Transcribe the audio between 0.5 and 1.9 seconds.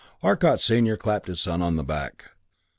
Senior clapped his son on the